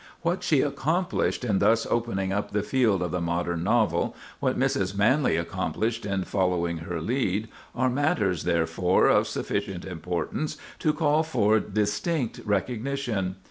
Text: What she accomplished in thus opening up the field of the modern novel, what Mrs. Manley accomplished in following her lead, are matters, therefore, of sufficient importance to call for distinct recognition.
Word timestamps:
What 0.23 0.41
she 0.41 0.61
accomplished 0.61 1.43
in 1.45 1.59
thus 1.59 1.85
opening 1.85 2.33
up 2.33 2.49
the 2.49 2.63
field 2.63 3.03
of 3.03 3.11
the 3.11 3.21
modern 3.21 3.63
novel, 3.63 4.15
what 4.39 4.57
Mrs. 4.57 4.97
Manley 4.97 5.35
accomplished 5.37 6.07
in 6.07 6.23
following 6.23 6.79
her 6.79 6.99
lead, 6.99 7.49
are 7.75 7.87
matters, 7.87 8.43
therefore, 8.43 9.05
of 9.09 9.27
sufficient 9.27 9.85
importance 9.85 10.57
to 10.79 10.91
call 10.91 11.21
for 11.21 11.59
distinct 11.59 12.39
recognition. 12.45 13.35